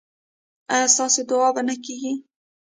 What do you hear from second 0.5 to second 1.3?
ایا ستاسو